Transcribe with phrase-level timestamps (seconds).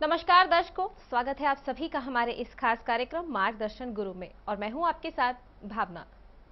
[0.00, 4.56] नमस्कार दर्शकों, स्वागत है आप सभी का हमारे इस खास कार्यक्रम मार्गदर्शन गुरु में और
[4.56, 5.34] मैं हूँ आपके साथ
[5.64, 6.04] भावना।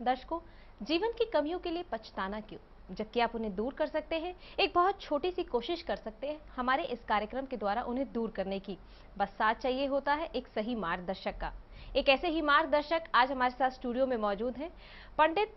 [0.03, 0.39] दर्शकों,
[0.83, 2.61] जीवन की कमियों के लिए पछताना क्यों?
[2.95, 6.39] जबकि आप उन्हें दूर कर सकते हैं, एक बहुत छोटी सी कोशिश कर सकते हैं
[6.57, 8.77] हमारे इस कार्यक्रम के द्वारा उन्हें दूर करने की।
[9.19, 11.53] बस साथ चाहिए होता है एक सही मार्गदर्शक का।
[11.97, 14.71] एक ऐसे ही मार्गदर्शक आज हमारे साथ स्टूडियो में मौजूद हैं।
[15.19, 15.55] पंडित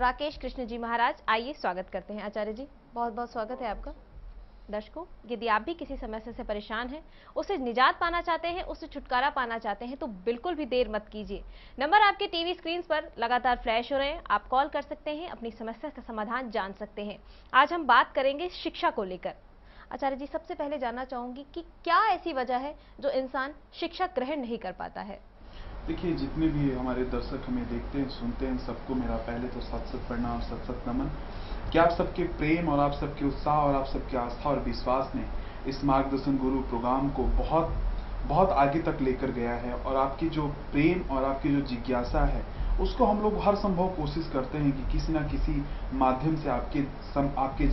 [0.00, 3.94] राकेश कृष्ण जी महाराज, आइए स्वागत करते हैं। आचार्य जी बहुत बहुत स्वागत है आपका।
[4.70, 7.02] दर्शकों, यदि आप भी किसी समस्या से परेशान हैं
[7.36, 11.08] उससे निजात पाना चाहते हैं उससे छुटकारा पाना चाहते हैं तो बिल्कुल भी देर मत
[11.12, 11.42] कीजिए।
[11.78, 15.28] नंबर आपके टीवी स्क्रीन पर लगातार फ्लैश हो रहे हैं, आप कॉल कर सकते हैं,
[15.28, 17.18] अपनी समस्या का समाधान जान सकते हैं।
[17.52, 19.34] आज हम बात करेंगे शिक्षा को लेकर।
[19.92, 24.40] आचार्य जी, सबसे पहले जानना चाहूँगी कि क्या ऐसी वजह है जो इंसान शिक्षा ग्रहण
[24.40, 25.20] नहीं कर पाता है?
[25.86, 29.86] देखिए जितने भी हमारे दर्शक हमें देखते हैं सुनते हैं सबको मेरा पहले तो सत
[29.92, 31.08] सत प्रणाम सत सत नमन।
[31.72, 35.24] कि आप सबके प्रेम और आप सबके उत्साह और आप सबकी आस्था और विश्वास ने
[35.66, 37.74] इस मार्गदर्शन गुरु प्रोग्राम को बहुत
[38.28, 42.42] बहुत आगे तक लेकर गया है और आपकी जो प्रेम और आपकी जो जिज्ञासा है
[42.80, 46.82] उसको हम लोग हर संभव कोशिश करते हैं कि किसी ना किसी माध्यम से आपके
[47.14, 47.68] सम, आपके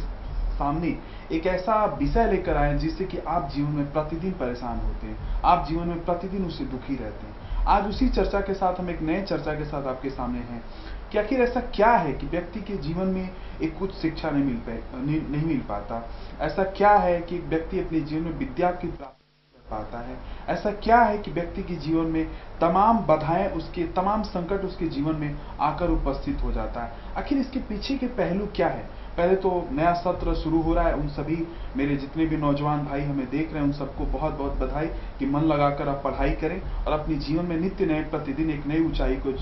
[0.57, 0.97] सामने
[1.31, 5.67] एक ऐसा विषय लेकर आए जिससे कि आप जीवन में प्रतिदिन परेशान होते हैं आप
[5.67, 7.38] जीवन में प्रतिदिन उससे दुखी रहते हैं।
[7.69, 10.63] आज उसी चर्चा के साथ हम एक नए चर्चा के साथ आपके सामने हैं।
[11.11, 13.29] कि आखिर ऐसा क्या है कि व्यक्ति के जीवन में
[13.61, 16.09] एक कुछ शिक्षा नहीं मिल पाए नहीं, मिल पाता?
[16.41, 20.17] ऐसा क्या है कि व्यक्ति अपने जीवन में विद्या की प्राप्ति कर पाता है?
[20.49, 22.27] ऐसा क्या है कि व्यक्ति के जीवन में
[22.61, 26.91] तमाम बाधाएँ उसके तमाम संकट उसके जीवन में आकर उपस्थित हो जाता है?
[27.17, 28.89] आखिर इसके पीछे के पहलू क्या है?
[29.19, 33.01] पहले तो नया सत्र शुरू हो रहा है, उन सभी मेरे जितने भी नौजवान भाई
[33.01, 34.87] हमें देख रहे हैं, उन सबको बहुत बहुत बधाई
[35.19, 38.85] कि मन लगाकर आप पढ़ाई करें और अपने जीवन में नित्य नए, प्रतिदिन एक नई
[38.85, 39.33] ऊंचाई को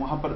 [0.00, 0.28] वहाँ पर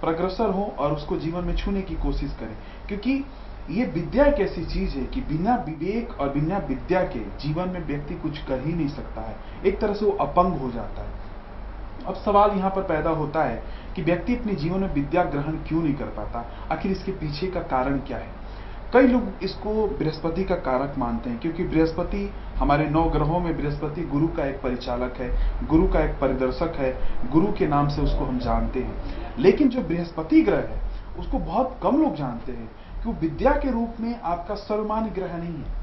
[0.00, 2.56] प्रग्रसर हो और उसको जीवन में छूने की कोशिश करें।
[2.88, 3.24] क्योंकि
[3.70, 7.86] ये विद्या एक ऐसी चीज़ है कि बिना विवेक और बिना विद्या के जीवन में
[7.86, 11.25] व्यक्ति कुछ कर ही नहीं सकता है। एक तरह से वो अपंग हो जाता है।
[12.06, 13.62] अब सवाल यहाँ पर पैदा होता है
[13.96, 16.44] कि व्यक्ति अपने जीवन में विद्या ग्रहण क्यों नहीं कर पाता?
[16.72, 18.34] आखिर इसके पीछे का कारण क्या है?
[18.92, 24.02] कई लोग इसको बृहस्पति का कारक मानते हैं, क्योंकि बृहस्पति हमारे नौ ग्रहों में बृहस्पति
[24.02, 25.30] गुरु का एक परिचालक है,
[25.66, 26.98] गुरु का एक परिदर्शक है,
[27.30, 28.94] गुरु के नाम से उसको हम जानते हैं।
[29.38, 30.80] लेकिन जो बृहस्पति ग्रह है,
[31.18, 35.36] उसको बहुत कम लोग जानते हैं कि वो विद्या के रूप में आपका सर्वमान्य ग्रह
[35.36, 35.75] नहीं है।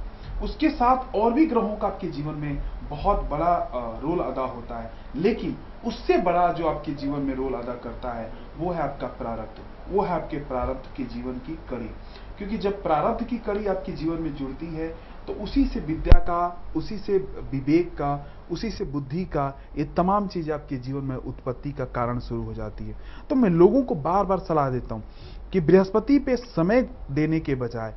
[0.44, 4.92] उसके साथ और भी ग्रहों का आपके जीवन में बहुत बड़ा रोल अदा होता है।
[5.16, 5.56] लेकिन
[5.86, 10.02] उससे बड़ा जो आपके जीवन में रोल अदा करता है, वो है आपका प्रारब्ध। वो
[10.02, 11.90] है आपके प्रारब्ध के जीवन की कड़ी।
[12.38, 14.88] क्योंकि जब प्रारब्ध की कड़ी आपके जीवन में जुड़ती है
[15.28, 17.18] तो उसी से विद्या का, उसी से
[17.52, 19.46] विवेक का, उसी से बुद्धि का,
[19.78, 22.96] ये तमाम चीज़ आपके जीवन में उत्पत्ति का कारण शुरू हो जाती है।
[23.30, 25.04] तो मैं लोगों को बार बार सलाह देता हूँ
[25.52, 27.94] कि बृहस्पति पे समय देने के बजाय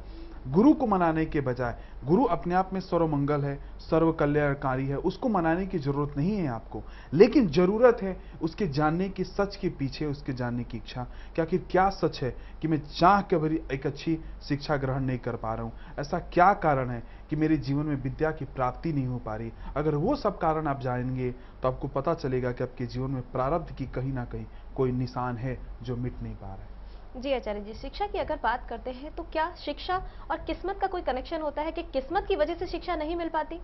[0.47, 1.75] गुरु को मनाने के बजाय,
[2.05, 6.47] गुरु अपने आप में सर्वमंगल है सर्व कल्याणकारी है, उसको मनाने की ज़रूरत नहीं है
[6.47, 6.83] आपको।
[7.15, 11.07] लेकिन ज़रूरत है उसके जानने की, सच के पीछे उसके जानने की इच्छा।
[11.37, 12.31] कि आखिर क्या सच है
[12.63, 14.19] कि मैं चाह के भरी एक अच्छी
[14.49, 15.73] शिक्षा ग्रहण नहीं कर पा रहा हूँ?
[15.99, 19.53] ऐसा क्या कारण है कि मेरे जीवन में विद्या की प्राप्ति नहीं हो पा रही?
[19.77, 21.31] अगर वो सब कारण आप जानेंगे
[21.63, 24.47] तो आपको पता चलेगा कि आपके जीवन में प्रारब्ध की कहीं ना कहीं
[24.77, 26.76] कोई निशान है जो मिट नहीं पा रहा है।
[27.17, 29.97] जी आचार्य जी, शिक्षा की अगर बात करते हैं तो क्या शिक्षा
[30.31, 33.29] और किस्मत का कोई कनेक्शन होता है कि किस्मत की वजह से शिक्षा नहीं मिल
[33.29, 33.61] पाती?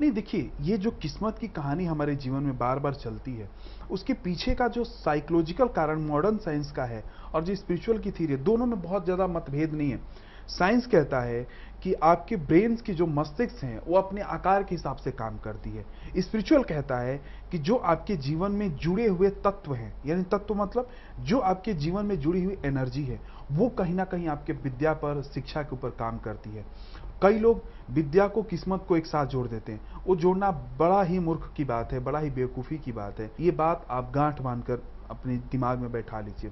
[0.00, 3.48] नहीं, देखिए, ये जो किस्मत की कहानी हमारे जीवन में बार बार चलती है,
[3.90, 8.32] उसके पीछे का जो साइकोलॉजिकल कारण मॉडर्न साइंस का है और जो स्पिरिचुअल की थीरी
[8.32, 10.00] है, दोनों में बहुत ज़्यादा मतभेद नहीं है।
[10.48, 11.42] साइंस कहता है
[11.82, 15.70] कि आपके ब्रेन की जो मस्तिष्क हैं, वो अपने आकार के हिसाब से काम करती
[15.70, 15.84] है।
[16.18, 17.16] स्पिरिचुअल कहता है
[17.52, 20.88] कि जो आपके जीवन में जुड़े हुए तत्व हैं, यानी तत्व मतलब
[21.20, 23.20] जो आपके जीवन में जुड़ी हुई एनर्जी है,
[23.52, 26.64] वो कहीं ना कहीं आपके विद्या पर, शिक्षा के ऊपर काम करती है।
[27.22, 31.18] कई लोग विद्या को, किस्मत को एक साथ जोड़ देते हैं। वो जोड़ना बड़ा ही
[31.18, 34.82] मूर्ख की बात है, बड़ा ही बेवकूफ़ी की बात है। ये बात आप गांठ बांधकर
[35.10, 36.50] अपने दिमाग में बैठा लीजिए।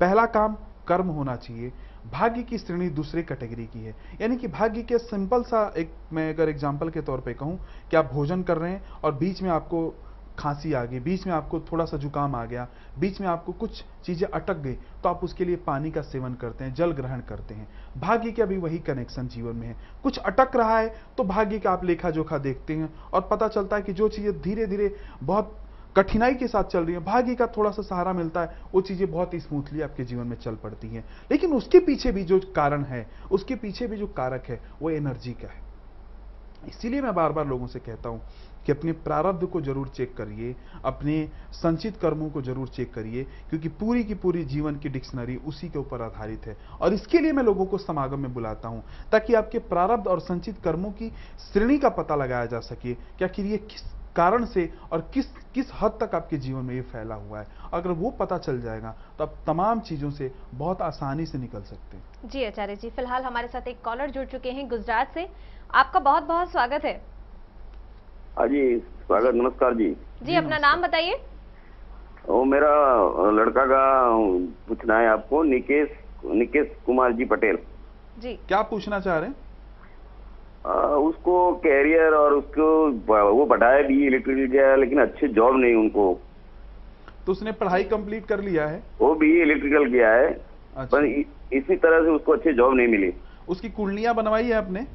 [0.00, 0.56] पहला काम
[0.88, 1.72] कर्म होना चाहिए।
[2.12, 6.34] भाग्य की श्रेणी दूसरे कैटेगरी की है। यानी कि भाग्य के सिंपल सा एक, मैं
[6.34, 9.50] अगर एग्जांपल के तौर पे कहूँ कि आप भोजन कर रहे हैं और बीच में
[9.50, 9.94] आपको
[10.40, 12.66] खांसी आ गई, बीच में आपको थोड़ा सा जुकाम आ गया,
[12.98, 16.64] बीच में आपको कुछ चीज़ें अटक गई तो आप उसके लिए पानी का सेवन करते
[16.64, 20.56] हैं, जल ग्रहण करते हैं। भाग्य के अभी वही कनेक्शन जीवन में है। कुछ अटक
[20.56, 23.92] रहा है तो भाग्य का आप लेखा जोखा देखते हैं और पता चलता है कि
[23.92, 25.56] जो चीज़ें धीरे धीरे बहुत
[25.96, 29.10] कठिनाई के साथ चल रही है, भाग्य का थोड़ा सा सहारा मिलता है, वो चीज़ें
[29.10, 32.84] बहुत ही स्मूथली आपके जीवन में चल पड़ती हैं। लेकिन उसके पीछे भी जो कारण
[32.84, 35.68] है, उसके पीछे भी जो कारक है, वो एनर्जी का है।
[36.68, 38.20] इसीलिए मैं बार बार लोगों से कहता हूँ
[38.66, 40.54] कि अपने प्रारब्ध को ज़रूर चेक करिए,
[40.84, 45.68] अपने संचित कर्मों को ज़रूर चेक करिए, क्योंकि पूरी की पूरी जीवन की डिक्शनरी उसी
[45.68, 49.34] के ऊपर आधारित है। और इसके लिए मैं लोगों को समागम में बुलाता हूँ, ताकि
[49.34, 51.12] आपके प्रारब्ध और संचित कर्मों की
[51.42, 53.82] श्रेणी का पता लगाया जा सके कि आखिर ये किस
[54.16, 57.90] कारण से और किस किस हद तक आपके जीवन में ये फैला हुआ है। अगर
[57.92, 62.28] वो पता चल जाएगा तो आप तमाम चीज़ों से बहुत आसानी से निकल सकते हैं।
[62.30, 65.28] जी आचार्य जी, फ़िलहाल हमारे साथ एक कॉलर जुड़ चुके हैं गुजरात से।
[65.70, 67.00] आपका बहुत बहुत स्वागत है।
[68.40, 71.20] हाँ जी स्वागत नमस्कार जी। जी अपना नाम बताइए।
[72.28, 72.70] वो मेरा
[73.30, 74.10] लड़का का
[74.68, 75.88] पूछना है आपको निकेश
[76.24, 77.58] निकेश कुमार जी पटेल।
[78.18, 79.36] जी। क्या पूछना चाह रहे हैं?
[80.66, 82.90] अ, उसको कैरियर और उसको
[83.34, 86.20] वो पढ़ाया भी इलेक्ट्रिकल किया लेकिन अच्छी जॉब नहीं उनको।
[87.26, 88.82] तो उसने पढ़ाई कंप्लीट कर लिया है?
[89.00, 90.32] वो भी इलेक्ट्रिकल किया है
[90.76, 93.14] अच्छा। पर इ, इसी तरह से उसको अच्छी जॉब नहीं मिली।
[93.48, 94.86] उसकी कुंडलियाँ बनवाई है आपने?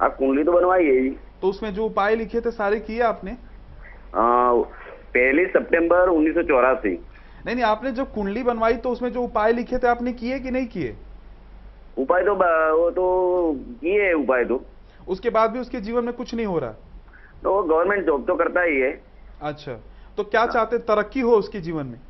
[0.00, 3.30] आप कुंडली तो बनवाई है जी। तो उसमें जो उपाय लिखे थे सारे किए आपने?
[3.30, 4.22] अ,
[5.14, 6.90] पहली सितंबर उन्नीस सौ चौरासी।
[7.46, 10.50] नहीं नहीं आपने जो कुंडली बनवाई तो उसमें जो उपाय लिखे थे आपने किए कि
[10.50, 10.96] नहीं किए?
[11.98, 12.34] उपाय तो
[12.76, 13.04] वो तो
[13.80, 14.64] किए उपाय तो।
[15.08, 16.70] उसके बाद भी उसके जीवन में कुछ नहीं हो रहा?
[17.42, 18.90] तो गवर्नमेंट जॉब तो करता ही है।
[19.40, 19.72] अच्छा
[20.18, 22.00] तो क्या चाहते तरक्की हो उसके जीवन में?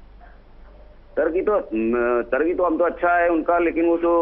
[1.16, 1.60] तरक्की तो
[2.22, 4.14] तरक्की तो हम तो अच्छा है उनका लेकिन वो तो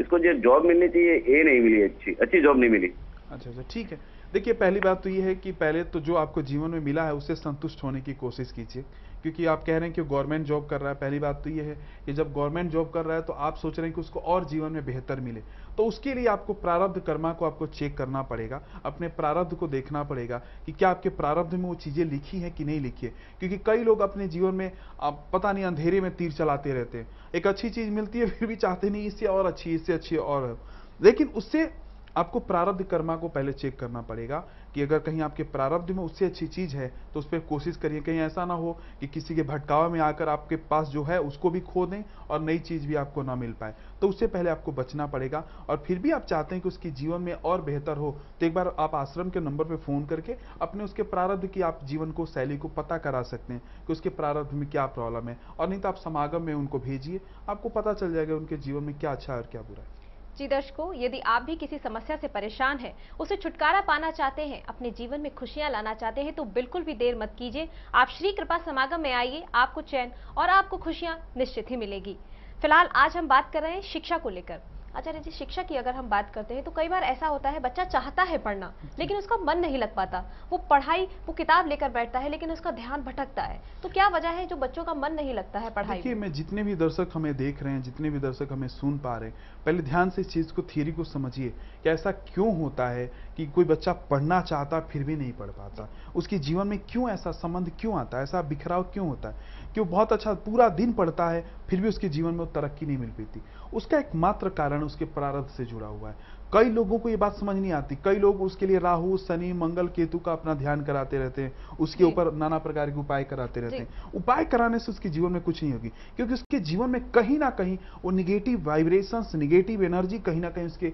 [0.00, 2.92] इसको जो जॉब मिलनी चाहिए ये नहीं मिली अच्छी अच्छी जॉब नहीं मिली।
[3.30, 6.42] अच्छा अच्छा ठीक है। देखिए, पहली बात तो ये है कि पहले तो जो आपको
[6.42, 8.82] जीवन में मिला है उससे संतुष्ट होने की कोशिश कीजिए।
[9.22, 11.62] क्योंकि आप कह रहे हैं कि गवर्नमेंट जॉब कर रहा है, पहली बात तो ये
[11.62, 11.74] है
[12.06, 14.44] कि जब गवर्नमेंट जॉब कर रहा है तो आप सोच रहे हैं कि उसको और
[14.44, 15.40] जीवन में बेहतर मिले।
[15.76, 20.02] तो उसके लिए आपको प्रारब्ध कर्मा को आपको चेक करना पड़ेगा, अपने प्रारब्ध को देखना
[20.02, 23.58] पड़ेगा कि क्या आपके प्रारब्ध में वो चीज़ें लिखी हैं कि नहीं लिखी है। क्योंकि
[23.66, 24.70] कई लोग अपने जीवन में,
[25.00, 28.48] आप पता नहीं, अंधेरे में तीर चलाते रहते हैं। एक अच्छी चीज़ मिलती है, फिर
[28.48, 30.58] भी चाहते नहीं, इससे और अच्छी, इससे अच्छी और।
[31.02, 31.83] लेकिन उससे
[32.16, 34.38] आपको प्रारब्ध कर्मा को पहले चेक करना पड़ेगा
[34.74, 38.00] कि अगर कहीं आपके प्रारब्ध में उससे अच्छी चीज़ है तो उस पर कोशिश करिए,
[38.00, 41.50] कहीं ऐसा ना हो कि किसी के भटकावा में आकर आपके पास जो है उसको
[41.50, 44.72] भी खो दें और नई चीज़ भी आपको ना मिल पाए। तो उससे पहले आपको
[44.72, 48.10] बचना पड़ेगा और फिर भी आप चाहते हैं कि उसके जीवन में और बेहतर हो
[48.40, 51.80] तो एक बार आप आश्रम के नंबर पर फ़ोन करके अपने उसके प्रारब्ध की आप
[51.84, 55.38] जीवन को, शैली को पता करा सकते हैं कि उसके प्रारब्ध में क्या प्रॉब्लम है।
[55.58, 58.98] और नहीं तो आप समागम में उनको भेजिए, आपको पता चल जाएगा उनके जीवन में
[58.98, 60.03] क्या अच्छा है और क्या बुरा है।
[60.38, 64.62] जी दर्शकों यदि आप भी किसी समस्या से परेशान हैं, उसे छुटकारा पाना चाहते हैं,
[64.64, 68.32] अपने जीवन में खुशियाँ लाना चाहते हैं तो बिल्कुल भी देर मत कीजिए। आप श्री
[68.32, 72.16] कृपा समागम में आइए, आपको चैन और आपको खुशियाँ निश्चित ही मिलेगी।
[72.62, 74.60] फ़िलहाल आज हम बात कर रहे हैं शिक्षा को लेकर।
[74.96, 77.60] आचार्य जी शिक्षा की अगर हम बात करते हैं तो कई बार ऐसा होता है
[77.60, 81.88] बच्चा चाहता है पढ़ना लेकिन उसका मन नहीं लग पाता। वो पढ़ाई वो किताब लेकर
[81.88, 85.12] बैठता है लेकिन उसका ध्यान भटकता है। तो क्या वजह है जो बच्चों का मन
[85.12, 86.32] नहीं लगता है पढ़ाई देखिए में?
[86.32, 89.36] जितने भी दर्शक हमें देख रहे हैं जितने भी दर्शक हमें सुन पा रहे हैं
[89.66, 91.48] पहले ध्यान से इस चीज़ को थियरी को समझिए
[91.82, 93.06] कि ऐसा क्यों होता है
[93.36, 97.32] कि कोई बच्चा पढ़ना चाहता फिर भी नहीं पढ़ पाता। उसके जीवन में क्यों ऐसा
[97.32, 99.52] संबंध क्यों आता है ऐसा बिखराव क्यों होता है?
[99.74, 102.98] कि वो बहुत अच्छा पूरा दिन पढ़ता है फिर भी उसके जीवन में तरक्की नहीं
[102.98, 107.16] मिल पाती। उसका एकमात्र कारण उसके प्रारब्ध से जुड़ा हुआ है। कई लोगों को ये
[107.16, 110.84] बात समझ नहीं आती। कई लोग उसके लिए राहु शनि मंगल केतु का अपना ध्यान
[110.84, 114.92] कराते रहते हैं। उसके ऊपर नाना प्रकार के उपाय कराते रहते हैं। उपाय कराने से
[114.92, 118.66] उसके जीवन में कुछ नहीं होगी। क्योंकि उसके जीवन में कहीं ना कहीं वो निगेटिव
[118.66, 120.92] वाइब्रेशंस निगेटिव एनर्जी कहीं ना कहीं उसके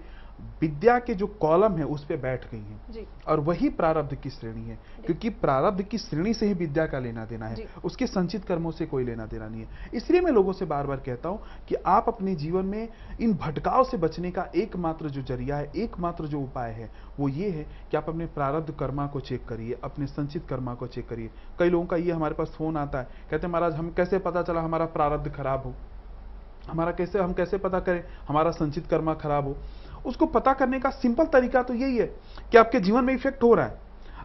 [0.60, 4.30] विद्या के जो कॉलम है उस पर बैठ गई है। जी। और वही प्रारब्ध की
[4.30, 8.44] श्रेणी है। क्योंकि प्रारब्ध की श्रेणी से ही विद्या का लेना देना है। उसके संचित
[8.44, 11.42] कर्मों से कोई लेना देना नहीं है। इसलिए मैं लोगों से बार बार कहता हूँ
[11.68, 12.88] कि आप अपने जीवन में
[13.20, 16.90] इन भटकाव से बचने का एकमात्र जो ज़रिया है एकमात्र जो उपाय है
[17.20, 20.86] वो ये है कि आप अपने प्रारब्ध कर्मा को चेक करिए अपने संचित कर्मा को
[20.86, 23.90] चेक करिए। कई लोगों का ये हमारे पास फ़ोन आता है कहते हैं महाराज हम
[23.90, 25.74] कैसे पता चला हमारा प्रारब्ध खराब हो?
[26.68, 28.04] हमारा कैसे हम कैसे पता करें?
[28.28, 29.56] हमारा संचित कर्मा खराब हो?
[30.06, 32.06] उसको पता करने का सिंपल तरीका तो यही है
[32.52, 33.78] कि आपके जीवन में इफ़ेक्ट हो रहा है।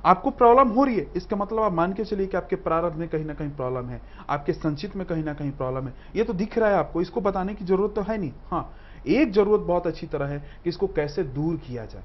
[0.06, 3.08] आपको प्रॉब्लम हो रही है, इसका मतलब आप मान के चलिए कि आपके प्रारब्ध में
[3.10, 6.34] कहीं ना कहीं प्रॉब्लम है, आपके संचित में कहीं ना कहीं प्रॉब्लम है। ये तो
[6.34, 8.74] दिख रहा है आपको, इसको बताने की ज़रूरत तो है नहीं। हाँ
[9.08, 12.04] एक ज़रूरत बहुत अच्छी तरह है कि इसको कैसे दूर किया जाए,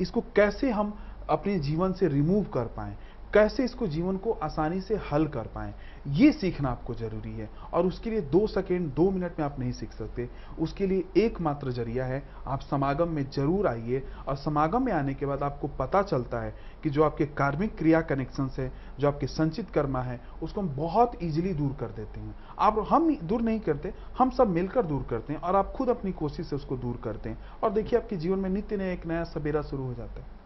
[0.00, 0.98] इसको कैसे हम
[1.28, 2.96] अपने जीवन से रिमूव कर पाएँ
[3.34, 5.74] कैसे इसको जीवन को आसानी से हल कर पाएँ?
[6.08, 9.72] ये सीखना आपको ज़रूरी है। और उसके लिए दो सेकेंड, दो मिनट में आप नहीं
[9.72, 14.92] सीख सकते। उसके लिए एकमात्र ज़रिया है, आप समागम में ज़रूर आइए। और समागम में
[14.92, 19.08] आने के बाद आपको पता चलता है कि जो आपके कार्मिक क्रिया कनेक्शन है, जो
[19.08, 23.42] आपके संचित कर्मा है, उसको हम बहुत ईजिली दूर कर देते हैं। आप हम दूर
[23.42, 26.76] नहीं करते, हम सब मिलकर दूर करते हैं और आप खुद अपनी कोशिश से उसको
[26.76, 29.94] दूर करते हैं। और देखिए, आपके जीवन में नित्य नया एक नया सवेरा शुरू हो
[29.94, 30.39] जाता है।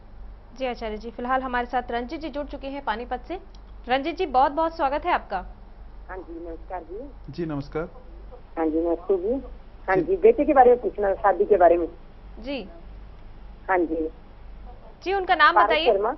[0.59, 3.39] जी आचार्य जी फ़िलहाल हमारे साथ रंजित जी जुड़ चुके हैं पानीपत से।
[3.89, 5.37] रंजित जी बहुत बहुत स्वागत है आपका।
[6.11, 7.89] हाँ जी नमस्कार जी। जी नमस्कार।
[8.59, 9.35] हाँ जी नमस्ते जी।
[9.89, 11.89] हाँ जी। बेटे के बारे में पूछना शादी के बारे में।
[12.41, 12.61] जी।
[13.71, 14.09] हाँ जी।
[15.05, 16.13] जी उनका नाम बताइए। शर्मा।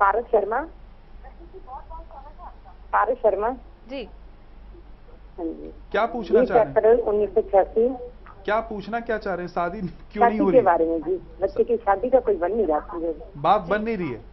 [0.00, 0.60] पारस शर्मा।
[2.92, 3.56] पारस शर्मा।
[3.88, 4.02] जी।
[5.38, 6.98] हाँ जी। क्या पूछना चाह रहे हैं?
[6.98, 7.88] उन्नीस सौ छियासी।
[8.46, 9.52] क्या पूछना क्या चाह रहे हैं?
[9.52, 9.80] शादी
[10.12, 12.52] क्यों नहीं हो हो के रही बारे में जी। बच्चे की शादी का कोई बन
[12.52, 12.98] नहीं रहा
[13.36, 14.24] बात बन नहीं रही है?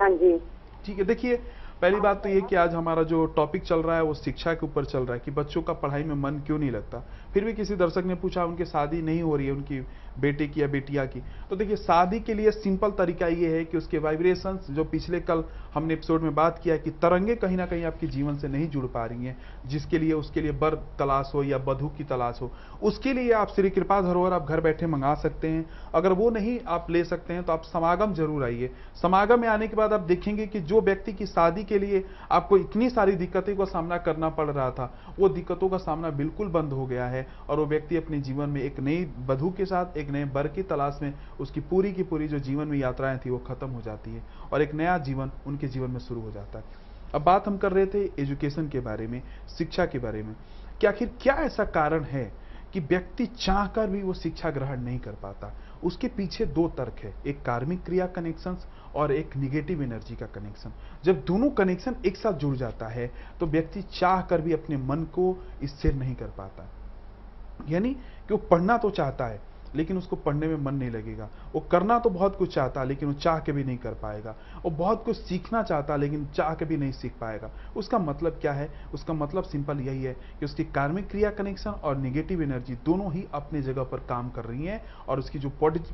[0.00, 0.38] हाँ जी।
[0.84, 1.36] ठीक है देखिए
[1.82, 4.66] पहली बात तो ये कि आज हमारा जो टॉपिक चल रहा है वो शिक्षा के
[4.66, 7.06] ऊपर चल रहा है कि बच्चों का पढ़ाई में मन क्यों नहीं लगता?
[7.34, 9.80] फिर भी किसी दर्शक ने पूछा, उनकी शादी नहीं हो रही है, उनकी
[10.20, 11.20] बेटे की या बेटिया की?
[11.50, 15.42] तो देखिए, शादी के लिए सिंपल तरीका ये है कि उसके वाइब्रेशंस जो पिछले कल
[15.74, 18.84] हमने एपिसोड में बात किया कि तरंगे कहीं ना कहीं आपके जीवन से नहीं जुड़
[18.86, 19.36] पा रही हैं,
[19.66, 22.50] जिसके लिए, उसके लिए बर तलाश हो या बधु की तलाश हो।
[22.82, 25.64] उसके लिए आप श्री कृपा धरोहर आप घर बैठे मंगा सकते हैं।
[25.94, 28.70] अगर वो नहीं आप ले सकते हैं तो आप समागम ज़रूर आइए।
[29.02, 32.58] समागम में आने के बाद आप देखेंगे कि जो व्यक्ति की शादी के लिए आपको
[32.58, 36.72] इतनी सारी दिक्कतें का सामना करना पड़ रहा था, वो दिक्कतों का सामना बिल्कुल बंद
[36.72, 40.10] हो गया है। और वो व्यक्ति अपने जीवन में एक नई बधु के साथ, एक
[40.10, 43.38] नए बर की तलाश में, उसकी पूरी की पूरी जो जीवन में यात्राएँ थी, वो
[43.38, 46.64] खत्म हो जाती है और एक नया जीवन उनके जीवन में शुरू हो जाता है।
[47.14, 49.22] अब बात हम कर रहे थे एजुकेशन के बारे में,
[49.58, 50.34] शिक्षा के बारे में।
[50.80, 52.32] कि आखिर क्या ऐसा कारण है
[52.72, 55.52] कि व्यक्ति चाहकर भी वो शिक्षा ग्रहण नहीं कर पाता?
[55.84, 58.56] उसके पीछे दो तर्क है, एक कार्मिक क्रिया कनेक्शन
[58.94, 60.72] और एक निगेटिव एनर्जी का कनेक्शन
[61.04, 65.02] जब दोनों कनेक्शन एक साथ जुड़ जाता है तो व्यक्ति चाह कर भी अपने मन
[65.04, 66.68] को स्थिर नहीं कर पाता।
[67.68, 67.90] यानी
[68.28, 69.40] कि वो पढ़ना तो चाहता है,
[69.74, 73.08] लेकिन उसको पढ़ने में मन नहीं लगेगा। वो करना तो बहुत कुछ चाहता है, लेकिन
[73.08, 74.34] वो चाह के भी नहीं कर पाएगा।
[74.64, 78.52] वो बहुत कुछ सीखना चाहता, लेकिन चाह के भी नहीं सीख पाएगा। उसका मतलब क्या
[78.52, 78.68] है?
[78.94, 83.26] उसका मतलब सिंपल यही है कि उसकी कार्मिक क्रिया कनेक्शन और निगेटिव एनर्जी दोनों ही
[83.34, 85.50] अपने जगह पर काम कर रही हैं और उसकी जो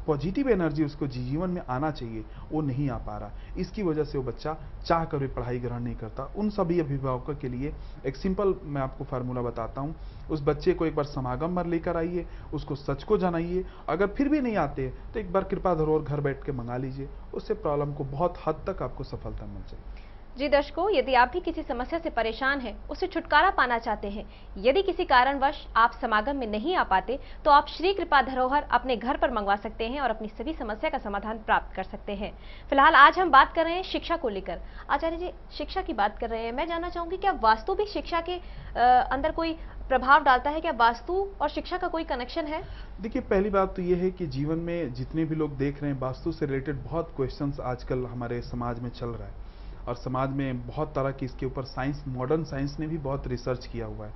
[0.07, 4.19] पॉजिटिव एनर्जी उसको जीवन में आना चाहिए, वो नहीं आ पा रहा। इसकी वजह से
[4.19, 7.73] वो बच्चा चाह कर भी पढ़ाई ग्रहण नहीं करता। उन सभी अभिभावकों के लिए
[8.07, 9.95] एक सिंपल मैं आपको फार्मूला बताता हूँ।
[10.31, 14.29] उस बच्चे को एक बार समागम पर लेकर आइए, उसको सच को जनाइए। अगर फिर
[14.29, 17.93] भी नहीं आते तो एक बार कृपा धरोहर घर बैठ के मंगा लीजिए। उससे प्रॉब्लम
[17.95, 21.99] को बहुत हद तक आपको सफलता मिल जाएगी। जी दर्शकों, यदि आप भी किसी समस्या
[21.99, 24.25] से परेशान हैं, उससे छुटकारा पाना चाहते हैं,
[24.59, 28.97] यदि किसी कारणवश आप समागम में नहीं आ पाते तो आप श्री कृपा धरोहर अपने
[28.97, 32.33] घर पर मंगवा सकते हैं और अपनी सभी समस्या का समाधान प्राप्त कर सकते हैं।
[32.71, 34.61] फ़िलहाल आज हम बात कर रहे हैं शिक्षा को लेकर।
[34.91, 38.21] आचार्य जी, शिक्षा की बात कर रहे हैं। मैं जानना चाहूँगी, क्या वास्तु भी शिक्षा
[38.21, 38.41] के
[38.77, 39.57] अंदर कोई
[39.91, 40.61] प्रभाव डालता है?
[40.61, 42.63] क्या वास्तु और शिक्षा का कोई कनेक्शन है?
[43.01, 45.99] देखिए, पहली बात तो ये है कि जीवन में जितने भी लोग देख रहे हैं,
[46.01, 49.49] वास्तु से रिलेटेड बहुत क्वेश्चंस आजकल हमारे समाज में चल रहा है।
[49.89, 53.67] और समाज में बहुत तरह की इसके ऊपर साइंस मॉडर्न साइंस ने भी बहुत रिसर्च
[53.67, 54.13] किया हुआ है।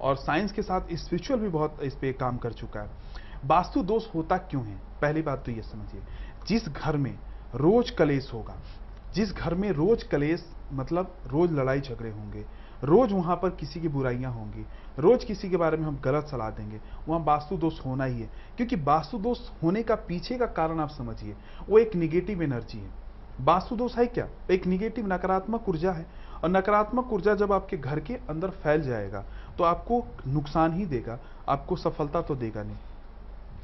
[0.00, 2.90] और साइंस के साथ स्पिरिचुअल भी बहुत इस पे काम कर चुका है।
[3.44, 4.76] वास्तु दोष होता क्यों है?
[5.02, 6.02] पहली बात तो ये समझिए।
[6.46, 7.12] जिस घर में
[7.54, 8.56] रोज कलेश होगा,
[9.14, 12.44] जिस घर में रोज कलेश मतलब रोज लड़ाई झगड़े होंगे,
[12.84, 14.64] रोज वहाँ पर किसी की बुराइयाँ होंगी
[14.98, 18.28] रोज किसी के बारे में हम गलत सलाह देंगे वहाँ वास्तु दोष होना ही है।
[18.56, 21.34] क्योंकि वास्तु दोष होने का पीछे का कारण आप समझिए,
[21.68, 22.90] वो एक निगेटिव एनर्जी है।
[23.40, 24.26] वास्तु दोष है क्या?
[24.50, 26.06] एक निगेटिव नकारात्मक ऊर्जा है।
[26.44, 29.24] और नकारात्मक ऊर्जा जब आपके घर के अंदर फैल जाएगा
[29.58, 32.76] तो आपको नुकसान ही देगा, आपको सफलता तो देगा नहीं।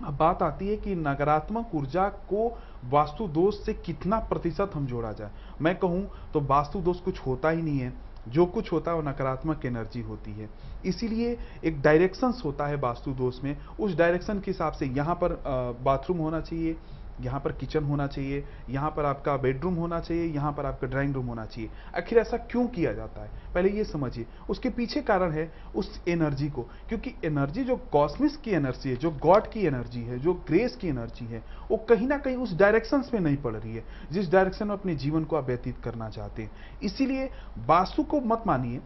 [0.02, 2.48] अब बात आती है कि नकारात्मक ऊर्जा को
[2.90, 7.50] वास्तु दोष से कितना प्रतिशत हम जोड़ा जाए। मैं कहूँ तो वास्तु दोष कुछ होता
[7.50, 7.92] ही नहीं है।
[8.28, 10.48] जो कुछ होता है वो नकारात्मक एनर्जी होती है।
[10.84, 15.42] इसीलिए एक डायरेक्शंस होता है वास्तु दोष में। उस डायरेक्शन के हिसाब से यहाँ पर
[15.84, 16.76] बाथरूम होना चाहिए।
[17.20, 21.14] यहाँ पर किचन होना चाहिए, यहाँ पर आपका बेडरूम होना चाहिए, यहाँ पर आपका ड्राइंग
[21.14, 23.30] रूम होना चाहिए। आखिर ऐसा क्यों किया जाता है?
[23.54, 28.50] पहले ये समझिए, उसके पीछे कारण है उस एनर्जी को, क्योंकि एनर्जी जो कॉस्मिक्स की
[28.50, 32.18] एनर्जी है, जो गॉड की एनर्जी है, जो ग्रेस की एनर्जी है, वो कहीं ना
[32.18, 35.46] कहीं उस डायरेक्शन में नहीं पड़ रही है, जिस डायरेक्शन में अपने जीवन को आप
[35.46, 36.50] व्यतीत करना चाहते हैं।
[36.82, 37.30] इसीलिए
[37.66, 38.80] वास्तु को मत मानिए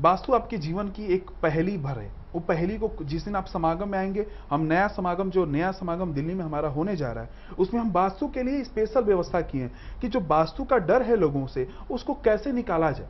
[0.00, 3.88] वास्तु आपके जीवन की एक पहली भर है। वो पहली को जिस दिन आप समागम
[3.88, 7.30] में आएँगे, हम नया समागम जो नया समागम दिल्ली में हमारा होने जा रहा है,
[7.58, 11.16] उसमें हम वास्तु के लिए स्पेशल व्यवस्था किए हैं कि जो वास्तु का डर है
[11.16, 13.08] लोगों से, उसको कैसे निकाला जाए।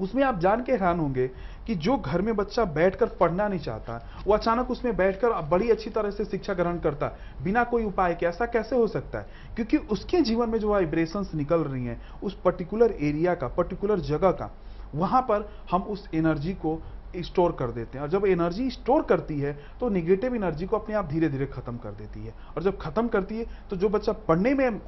[0.00, 1.28] उसमें आप जान के हैरान होंगे
[1.66, 5.90] कि जो घर में बच्चा बैठकर पढ़ना नहीं चाहता, वो अचानक उसमें बैठकर बड़ी अच्छी
[5.90, 7.06] तरह से शिक्षा ग्रहण करता
[7.42, 9.26] बिना कोई उपाय के, ऐसा कैसे हो सकता है?
[9.54, 14.30] क्योंकि उसके जीवन में जो वाइब्रेशंस निकल रही हैं, उस पर्टिकुलर एरिया का पर्टिकुलर जगह
[14.30, 14.54] का
[14.94, 16.80] वहाँ पर हम उस एनर्जी को
[17.16, 20.94] स्टोर कर देते हैं। और जब एनर्जी स्टोर करती है तो निगेटिव एनर्जी को अपने
[20.94, 24.12] आप धीरे धीरे खत्म कर देती है। और जब खत्म करती है तो जो बच्चा
[24.28, 24.80] पढ़ने में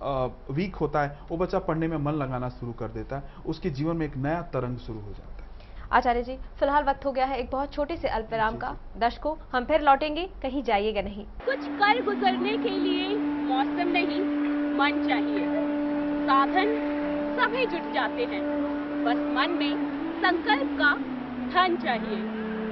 [0.50, 3.96] वीक होता है वो बच्चा पढ़ने में मन लगाना शुरू कर देता है। उसके जीवन
[3.96, 5.48] में एक नया तरंग शुरू हो जाता है।
[5.92, 9.34] आचार्य जी फ़िलहाल वक्त हो गया है एक बहुत छोटे से अल्प विराम का। दर्शकों
[9.52, 13.16] हम फिर लौटेंगे कहीं जाइएगा नहीं। कुछ कर गुजरने के लिए
[13.46, 14.20] मौसम नहीं
[14.76, 15.46] मन चाहिए।
[16.26, 16.76] साधन
[17.38, 18.42] सभी जुट जाते हैं
[19.04, 19.89] बस मन में
[20.22, 20.92] संकल्प का
[21.52, 22.16] धन चाहिए।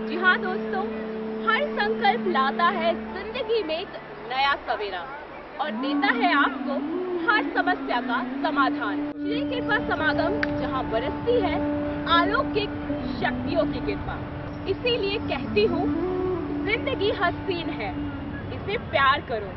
[0.09, 0.83] जी हाँ दोस्तों,
[1.47, 3.95] हर संकल्प लाता है ज़िंदगी में एक
[4.31, 5.01] नया सवेरा
[5.61, 6.75] और देता है आपको
[7.29, 11.55] हर समस्या का समाधान। श्री कृपा समागम जहाँ बरसती है
[12.19, 12.77] अलौकिक
[13.15, 14.19] शक्तियों की कृपा।
[14.71, 15.87] इसीलिए कहती हूँ,
[16.67, 17.91] ज़िंदगी हसीन है,
[18.55, 19.51] इसे प्यार करो।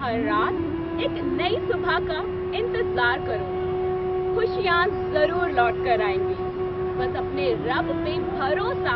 [0.00, 2.20] हर रात एक नई सुबह का
[2.58, 3.50] इंतज़ार करो।
[4.34, 6.51] खुशियाँ ज़रूर लौट कर आएँगी।
[6.92, 8.94] बस अपने रब पे भरोसा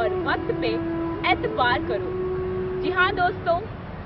[0.00, 0.68] और वक्त पे
[1.30, 2.10] एतबार करो।
[2.82, 3.58] जी हाँ दोस्तों,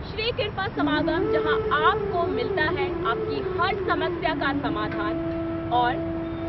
[0.06, 5.94] श्री कृपा समागम जहाँ आपको मिलता है आपकी हर समस्या का समाधान और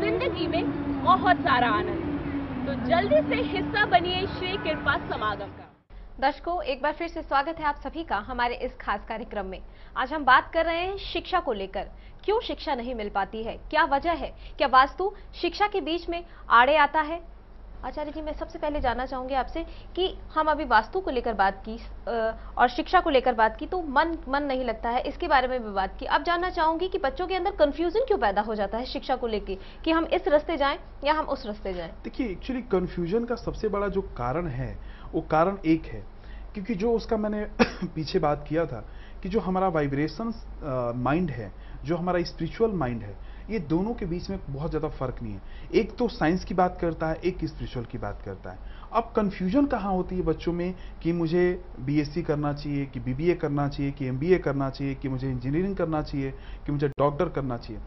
[0.00, 0.64] ज़िंदगी में
[1.04, 5.57] बहुत सारा आनंद। तो जल्दी से हिस्सा बनिए श्री कृपा समागम।
[6.20, 9.60] दर्शकों, एक बार फिर से स्वागत है आप सभी का हमारे इस खास कार्यक्रम में।
[9.96, 11.88] आज हम बात कर रहे हैं शिक्षा को लेकर।
[12.24, 13.56] क्यों शिक्षा नहीं मिल पाती है?
[13.70, 14.34] क्या वजह है?
[14.58, 17.20] क्या वास्तु शिक्षा के बीच में आड़े आता है?
[17.84, 19.64] आचार्य जी, मैं सबसे पहले जानना चाहूँगी आपसे
[19.96, 21.78] कि हम अभी वास्तु को लेकर बात की
[22.58, 25.62] और शिक्षा को लेकर बात की तो मन मन नहीं लगता है। इसके बारे में
[25.62, 28.78] भी बात की। अब जानना चाहूँगी कि बच्चों के अंदर कंफ्यूजन क्यों पैदा हो जाता
[28.78, 31.92] है शिक्षा को लेकर कि हम इस रास्ते जाएँ या हम उस रास्ते जाएँ?
[32.04, 34.76] देखिए एक्चुअली कंफ्यूजन का सबसे बड़ा जो कारण है
[35.14, 36.04] वो कारण एक है।
[36.54, 37.46] क्योंकि जो उसका मैंने
[37.84, 38.84] पीछे बात किया था
[39.22, 40.32] कि जो हमारा वाइब्रेशन
[40.96, 41.52] माइंड है,
[41.84, 43.16] जो हमारा स्पिरिचुअल माइंड है,
[43.50, 45.40] ये दोनों के बीच में बहुत ज़्यादा फ़र्क नहीं है।
[45.74, 48.58] एक तो साइंस की बात करता है, एक स्पिरिचुअल की बात करता है।
[48.92, 53.68] अब कन्फ्यूज़न कहाँ होती है बच्चों में कि मुझे बीएससी करना चाहिए, कि बीबीए करना
[53.68, 56.30] चाहिए, कि एमबीए करना चाहिए, कि मुझे इंजीनियरिंग करना चाहिए,
[56.66, 57.82] कि मुझे डॉक्टर करना चाहिए?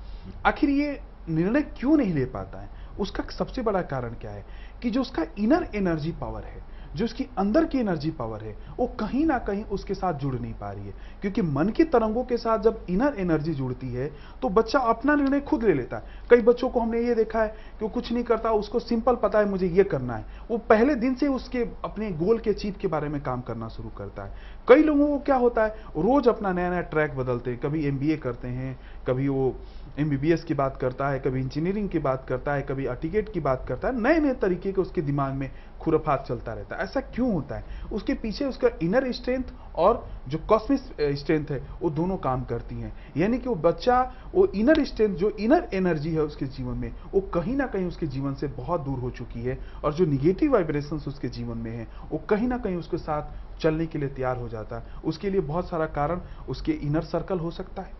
[0.45, 0.99] आखिर ये
[1.29, 2.69] निर्णय क्यों नहीं ले पाता है?
[2.99, 4.45] उसका सबसे बड़ा कारण क्या है?
[4.81, 8.85] कि जो उसका इनर एनर्जी पावर है जो उसकी अंदर की एनर्जी पावर है, वो
[8.99, 12.37] कहीं ना कहीं उसके साथ जुड़ नहीं पा रही है। क्योंकि मन की तरंगों के
[12.37, 14.09] साथ जब इनर एनर्जी जुड़ती है
[14.41, 17.47] तो बच्चा अपना निर्णय खुद ले लेता है। कई बच्चों को हमने ये देखा है
[17.47, 20.95] कि वो कुछ नहीं करता, उसको सिंपल पता है, मुझे ये करना है। वो पहले
[20.95, 24.31] दिन से उसके अपने गोल के अचीव के बारे में काम करना शुरू करता है।
[24.67, 28.17] कई लोगों को क्या होता है, रोज अपना नया नया ट्रैक बदलते हैं, कभी एमबीए
[28.17, 29.55] करते हैं, कभी वो
[29.99, 33.65] एमबीबीएस की बात करता है, कभी इंजीनियरिंग की बात करता है, कभी अटिकेट की बात
[33.67, 35.51] करता है नए नए तरीके के उसके दिमाग में
[35.81, 37.63] खुरफात चलता रहता है। ऐसा क्यों होता है?
[37.91, 39.43] उसके पीछे उसका इनर स्ट्रेंथ
[39.75, 40.79] और जो कॉस्मिक
[41.17, 45.29] स्ट्रेंथ है, वो दोनों काम करती हैं। यानी कि वो बच्चा, वो इनर स्ट्रेंथ जो
[45.29, 48.99] इनर एनर्जी है उसके जीवन में, वो कहीं ना कहीं उसके जीवन से बहुत दूर
[48.99, 52.75] हो चुकी है और जो निगेटिव वाइब्रेशंस उसके जीवन में है, वो कहीं ना कहीं
[52.75, 56.71] उसके साथ चलने के लिए तैयार हो जाता है। उसके लिए बहुत सारा कारण उसके
[56.73, 57.99] इनर सर्कल हो सकता है।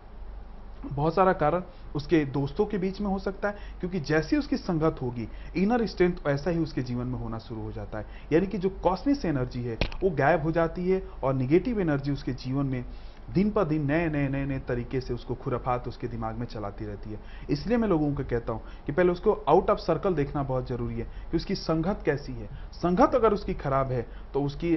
[0.82, 1.62] बहुत सारा कारण
[1.94, 6.26] उसके दोस्तों के बीच में हो सकता है, क्योंकि जैसी उसकी संगत होगी इनर स्ट्रेंथ
[6.28, 9.62] ऐसा ही उसके जीवन में होना शुरू हो जाता है। यानी कि जो कॉस्मिक एनर्जी
[9.62, 12.84] है, वो गायब हो जाती है और निगेटिव एनर्जी उसके जीवन में
[13.28, 16.84] दिन पर दिन नए नए नए नए तरीके से उसको खुरफात उसके दिमाग में चलाती
[16.84, 17.20] रहती है।
[17.50, 20.94] इसलिए मैं लोगों को कहता हूँ कि पहले उसको आउट ऑफ़ सर्कल देखना बहुत ज़रूरी
[20.94, 24.74] है कि उसकी संगत कैसी है। संगत अगर उसकी खराब है तो उसकी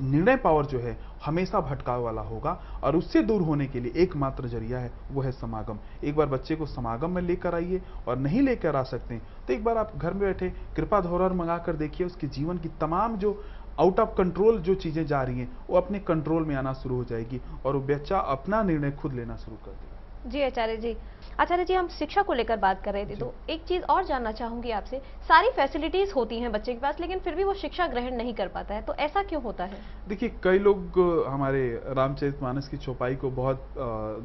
[0.00, 2.50] निर्णय पावर जो है हमेशा भटकाव वाला होगा
[2.84, 6.56] और उससे दूर होने के लिए एकमात्र ज़रिया है, वो है समागम। एक बार बच्चे
[6.56, 10.12] को समागम में लेकर आइए और नहीं लेकर आ सकते तो एक बार आप घर
[10.12, 13.42] में बैठे, कृपा धोरर मंगा कर देखिए, उसके जीवन की तमाम जो
[13.78, 17.04] आउट ऑफ़ कंट्रोल जो चीज़ें जा रही हैं, वो अपने कंट्रोल में आना शुरू हो
[17.04, 20.96] जाएगी और वो बच्चा अपना निर्णय खुद लेना शुरू कर देगा। जी आचार्य जी।
[21.40, 24.32] आचार्य जी हम शिक्षा को लेकर बात कर रहे थे तो एक चीज़ और जानना
[24.32, 28.16] चाहूँगी आपसे। सारी फैसिलिटीज़ होती हैं बच्चे के पास लेकिन फिर भी वो शिक्षा ग्रहण
[28.16, 29.78] नहीं कर पाता है तो ऐसा क्यों होता है?
[30.08, 33.74] देखिए कई लोग हमारे रामचरित मानस की चौपाई को बहुत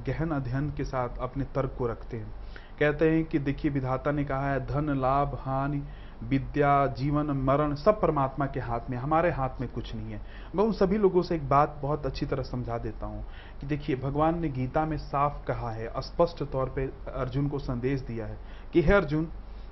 [0.08, 2.32] गहन अध्ययन के साथ अपने तर्क को रखते हैं।
[2.80, 5.82] कहते हैं कि देखिए विधाता ने कहा है धन लाभ हानि
[6.30, 10.22] विद्या, जीवन, मरण सब परमात्मा के हाथ में, हमारे हाथ में कुछ नहीं है।
[10.56, 13.26] मैं उन सभी लोगों से एक बात बहुत अच्छी तरह समझा देता हूँ
[13.62, 18.02] कि देखिए, भगवान ने गीता में साफ़ कहा है स्पष्ट तौर पे अर्जुन को संदेश
[18.02, 18.38] दिया है
[18.74, 19.28] कि, हे अर्जुन,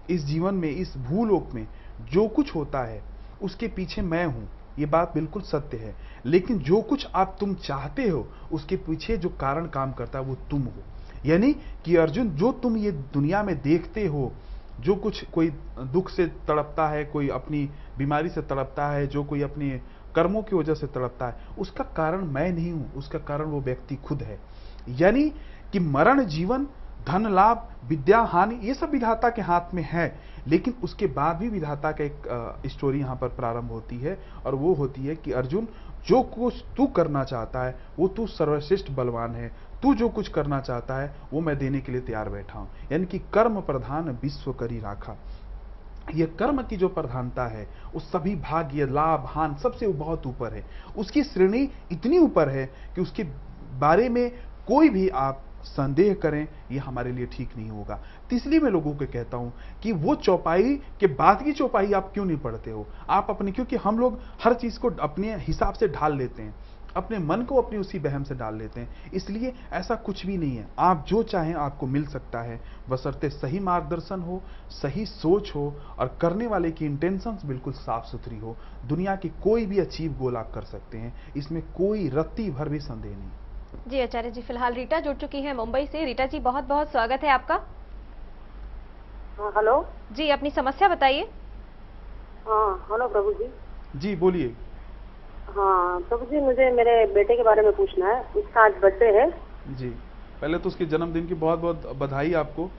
[0.10, 1.68] इस जीवन में, इस भूलोक में
[2.12, 3.04] जो कुछ होता है,
[3.42, 8.10] उसके पीछे मैं हूँ। ये बात बिल्कुल सत्य है। लेकिन जो कुछ आप तुम चाहते
[8.10, 10.84] हो, उसके पीछे जो कारण काम करता है, वो तुम हो।
[11.26, 14.32] यानी कि अर्जुन, जो तुम ये दुनिया में देखते हो
[14.82, 19.42] जो कुछ कोई दुख से तड़पता है, कोई अपनी बीमारी से तड़पता है, जो कोई
[19.42, 19.70] अपने
[20.16, 23.96] कर्मों की वजह से तड़पता है, उसका कारण मैं नहीं हूँ, उसका कारण वो व्यक्ति
[23.96, 24.40] खुद है।
[24.90, 25.30] यानी
[25.72, 26.68] कि मरण जीवन,
[27.08, 31.50] धन लाभ, विद्या, हानि, ये सब विधाता के हाथ में है, लेकिन उसके बाद भी
[31.50, 35.68] विधाता का एक स्टोरी यहाँ पर प्रारंभ होती है, और वो होती है कि अर्जुन,
[36.08, 39.52] जो कुछ तू करना चाहता है, वो तू सर्वश्रेष्ठ बलवान है
[39.84, 43.06] तू जो कुछ करना चाहता है, वो मैं देने के लिए तैयार बैठा हूँ। यानी
[43.06, 45.18] कि कर्म प्रधान विश्व करी राखा।
[46.16, 50.66] ये कर्म की जो प्रधानता है, उस सभी भाग्य, लाभ, हान, सबसे बहुत ऊपर है।
[50.98, 53.24] उसकी श्रेणी इतनी ऊपर है कि उसके
[53.80, 54.32] बारे में
[54.68, 58.96] कोई भी आप संदेह करें, ये हमारे लिए ठीक नहीं होगा। तो इसलिए मैं लोगों
[58.96, 62.88] को कहता हूँ कि वो चौपाई के बाद की चौपाई आप क्यों नहीं पढ़ते हो?
[63.10, 66.56] आप अपने, क्योंकि हम लोग हर चीज़ को अपने हिसाब से ढाल लेते हैं।
[66.96, 70.56] अपने मन को अपनी उसी बहम से डाल लेते हैं। इसलिए ऐसा कुछ भी नहीं
[70.58, 75.80] है। आप जो चाहें आपको मिल सकता है। बसरते सही मार्गदर्शन हो सही सोच हो
[76.00, 80.38] और करने वाले की इंटेंशंस बिल्कुल साफ़ सुथरी हो। दुनिया की कोई भी अचीव गोल
[80.38, 83.32] आप कर सकते हैं। इसमें कोई रत्ती भर भी संदेह नहीं।
[83.88, 87.24] जी आचार्य जी फ़िलहाल रीटा जुड़ चुकी है मुंबई से। रीटा जी बहुत बहुत स्वागत
[87.24, 87.56] है आपका।
[89.40, 91.22] हाँ हेलो जी अपनी समस्या बताइए।
[92.46, 93.50] हाँ हेलो प्रभु जी।
[94.00, 94.56] जी बोलिए।
[95.56, 99.30] हाँ प्रभु जी मुझे मेरे बेटे के बारे में पूछना है। उसका आज बर्थडे है।
[99.76, 99.90] जी
[100.42, 102.70] पहले तो उसके जन्मदिन की बहुत बहुत बधाई आपको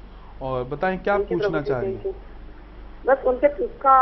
[0.42, 2.14] और बताएँ क्या पूछना चाह रही हैं
[3.04, 3.94] बस उनके उसका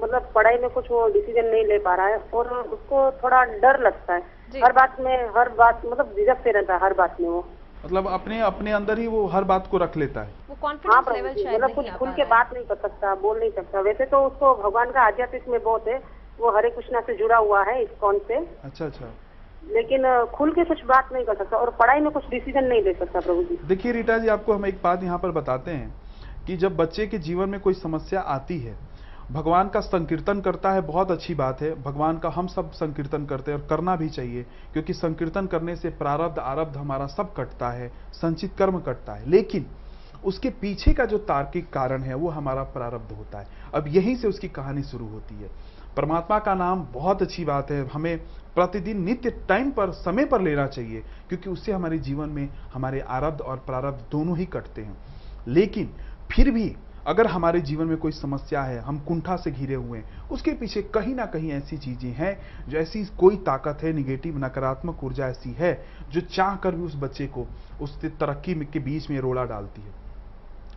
[0.00, 3.80] मतलब पढ़ाई में कुछ वो डिसीज़न नहीं ले पा रहा है और उसको थोड़ा डर
[3.80, 4.20] लगता है।
[4.64, 7.44] हर बात में हर बात मतलब झिझकते रहता है हर बात में वो।
[7.84, 11.08] मतलब अपने अपने अंदर ही वो हर बात को रख लेता है। वो हाँ कॉन्फिडेंस
[11.12, 14.24] लेवल शायद मतलब कुछ खुल के बात नहीं कर सकता बोल नहीं सकता। वैसे तो
[14.26, 16.02] उसको भगवान का आध्यात्मिक में बहुत है।
[16.42, 18.36] वो हरे कृष्णा से जुड़ा हुआ है इस्कॉन से?
[18.64, 19.10] अच्छा अच्छा।
[19.64, 22.92] लेकिन खुल के कुछ बात नहीं कर सकता और पढ़ाई में कुछ डिसीज़न नहीं ले
[22.94, 25.94] सकता प्रभु जी। देखिए रीटा जी आपको हम एक बात यहाँ पर बताते हैं
[26.46, 28.76] कि जब बच्चे के जीवन में कोई समस्या आती है
[29.30, 33.52] भगवान का संकीर्तन करता है बहुत अच्छी बात है। भगवान का हम सब संकीर्तन करते
[33.52, 37.88] हैं और करना भी चाहिए क्योंकि संकीर्तन करने से प्रारब्ध आरब्ध हमारा सब कटता है
[38.12, 39.66] संचित कर्म कटता है। लेकिन
[40.24, 44.28] उसके पीछे का जो तार्किक कारण है वो हमारा प्रारब्ध होता है। अब यहीं से
[44.28, 45.50] उसकी कहानी शुरू होती है।
[45.96, 48.18] परमात्मा का नाम बहुत अच्छी बात है। हमें
[48.54, 53.40] प्रतिदिन नित्य टाइम पर, समय पर लेना चाहिए, क्योंकि उससे हमारे जीवन में हमारे आरब्ध
[53.40, 54.96] और प्रारब्ध दोनों ही कटते हैं।
[55.48, 55.90] लेकिन
[56.32, 56.74] फिर भी
[57.06, 60.82] अगर हमारे जीवन में कोई समस्या है, हम कुंठा से घिरे हुए हैं, उसके पीछे
[60.94, 62.36] कहीं ना कहीं ऐसी चीज़ें हैं
[62.68, 65.74] जो ऐसी कोई ताकत है निगेटिव नकारात्मक ऊर्जा ऐसी है,
[66.10, 67.46] जो चाह कर भी उस बच्चे को
[67.80, 70.01] उस तरक्की के बीच में रोड़ा डालती है।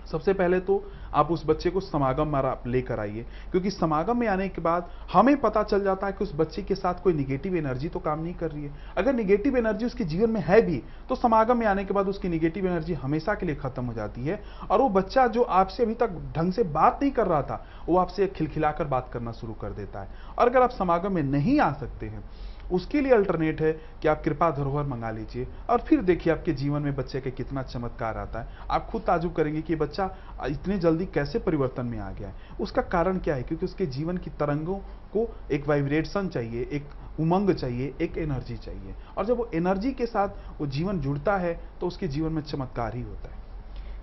[0.05, 4.47] सबसे पहले तो आप उस बच्चे को समागम में लेकर आइए, क्योंकि समागम में आने
[4.49, 7.89] के बाद हमें पता चल जाता है कि उस बच्चे के साथ कोई निगेटिव एनर्जी
[7.89, 11.15] तो काम नहीं कर रही है। अगर निगेटिव एनर्जी उसके जीवन में है भी तो
[11.15, 14.41] समागम में आने के बाद उसकी निगेटिव एनर्जी हमेशा के लिए खत्म हो जाती है।
[14.71, 17.97] और वो बच्चा जो आपसे अभी तक ढंग से बात नहीं कर रहा था, वो
[17.97, 21.71] आपसे खिलखिलाकर बात करना शुरू कर देता है। और अगर आप समागम में नहीं आ
[21.73, 22.23] सकते हैं
[22.71, 26.81] उसके लिए अल्टरनेट है कि आप कृपा धरोहर मंगा लीजिए। और फिर देखिए आपके जीवन
[26.81, 30.09] में बच्चे का कितना चमत्कार आता है। आप खुद ताजुब करेंगे कि बच्चा
[30.47, 33.43] इतने जल्दी कैसे परिवर्तन में आ गया है। उसका कारण क्या है?
[33.43, 34.77] क्योंकि उसके जीवन की तरंगों
[35.13, 40.05] को एक वाइब्रेशन चाहिए एक उमंग चाहिए एक एनर्जी चाहिए। और जब वो एनर्जी के
[40.05, 43.43] साथ वो जीवन जुड़ता है तो उसके जीवन में चमत्कार ही होता है।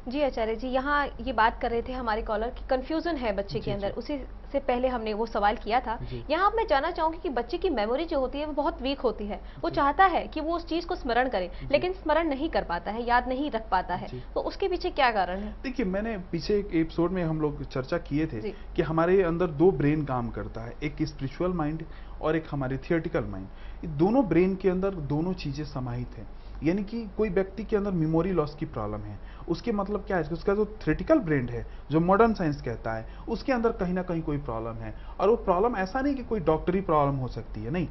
[0.09, 3.61] जी आचार्य जी यहाँ ये बात कर रहे थे हमारे कॉलर की कंफ्यूजन है बच्चे
[3.61, 4.17] के अंदर। उसी
[4.53, 5.99] से पहले हमने वो सवाल किया था।
[6.31, 9.27] यहाँ मैं जानना चाहूँगी कि बच्चे की मेमोरी जो होती है वो बहुत वीक होती
[9.27, 12.65] है। वो चाहता है कि वो उस चीज़ को स्मरण करे लेकिन स्मरण नहीं कर
[12.65, 15.55] पाता है याद नहीं रख पाता है। तो उसके पीछे क्या कारण है?
[15.63, 19.71] देखिए मैंने पीछे एक एपिसोड में हम लोग चर्चा किए थे कि हमारे अंदर दो
[19.73, 21.85] ब्रेन काम करता है एक स्पिरिचुअल माइंड
[22.23, 26.27] और एक हमारे थियोटिकल माइंड दोनों ब्रेन के अंदर दोनों चीज़ें समाहित हैं।
[26.63, 30.23] यानी कि कोई व्यक्ति के अंदर मेमोरी लॉस की प्रॉब्लम है। उसके मतलब क्या है?
[30.23, 34.23] उसका जो थ्रेटिकल ब्रेन है, जो मॉडर्न साइंस कहता है, उसके अंदर कहीं ना कहीं
[34.23, 37.71] कोई प्रॉब्लम है। और वो प्रॉब्लम ऐसा नहीं कि कोई डॉक्टरी प्रॉब्लम हो सकती है,
[37.71, 37.89] नहीं।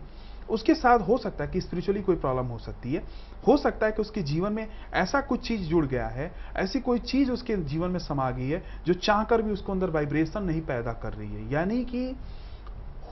[0.50, 3.04] उसके साथ हो सकता है कि स्पिरिचुअली कोई प्रॉब्लम हो सकती है।
[3.48, 7.00] हो सकता है कि उसके जीवन में ऐसा कुछ चीज़ जुड़ गया है, ऐसी कोई
[7.00, 10.94] चीज़ उसके जीवन में समा गई है, जो चाहकर भी उसको अंदर वाइब्रेशन नहीं पैदा
[10.94, 12.16] कर रही है। यानी कि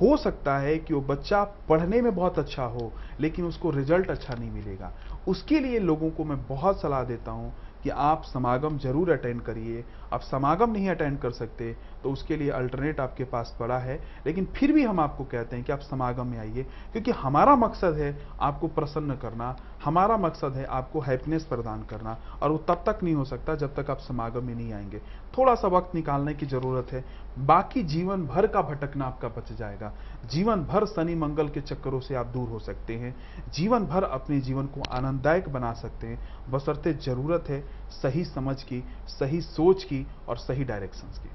[0.02, 4.36] हो सकता है कि वो बच्चा पढ़ने में बहुत अच्छा हो, लेकिन उसको रिज़ल्ट अच्छा
[4.36, 4.94] नहीं मिलेगा।
[5.28, 9.84] उसके लिए लोगों को मैं बहुत सलाह देता हूँ कि आप समागम ज़रूर अटेंड करिए
[10.14, 14.46] आप समागम नहीं अटेंड कर सकते तो उसके लिए अल्टरनेट आपके पास पड़ा है। लेकिन
[14.56, 18.18] फिर भी हम आपको कहते हैं कि आप समागम में आइए, क्योंकि हमारा मकसद है
[18.40, 23.16] आपको प्रसन्न करना, हमारा मकसद है आपको हैप्पीनेस प्रदान करना, और वो तब तक नहीं
[23.16, 25.00] हो सकता जब तक आप समागम में नहीं आएँगे।
[25.38, 27.04] थोड़ा सा वक्त निकालने की ज़रूरत है।
[27.40, 29.92] बाकी जीवन भर का भटकना आपका बच जाएगा।
[30.26, 33.16] जीवन भर शनि मंगल के चक्करों से आप दूर हो सकते हैं।
[33.54, 38.84] जीवन भर अपने जीवन को आनंददायक बना सकते हैं। बसरते ज़रूरत है सही समझ की,
[39.10, 41.30] सही सोच की और सही डायरेक्शंस की।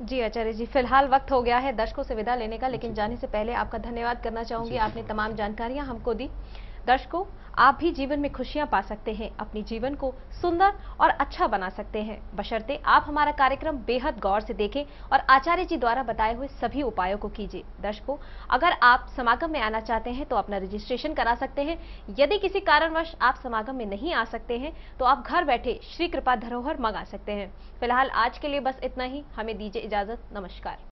[0.00, 3.16] जी आचार्य जी फ़िलहाल वक्त हो गया है दर्शकों से विदा लेने का लेकिन जाने
[3.16, 6.30] से पहले आपका धन्यवाद करना चाहूँगी। आपने तमाम जानकारियाँ हमको दी।
[6.86, 7.24] दर्शकों,
[7.58, 11.68] आप भी जीवन में खुशियाँ पा सकते हैं, अपने जीवन को सुंदर और अच्छा बना
[11.68, 16.34] सकते हैं। बशर्ते आप हमारा कार्यक्रम बेहद गौर से देखें और आचार्य जी द्वारा बताए
[16.34, 18.16] हुए सभी उपायों को कीजिए। दर्शकों,
[18.50, 21.78] अगर आप समागम में आना चाहते हैं तो अपना रजिस्ट्रेशन करा सकते हैं।
[22.18, 26.08] यदि किसी कारणवश आप समागम में नहीं आ सकते हैं तो आप घर बैठे श्री
[26.08, 30.28] कृपा धरोहर मंगा सकते हैं। फ़िलहाल आज के लिए बस इतना ही। हमें दीजिए इजाज़त।
[30.32, 30.78] नमस्कार।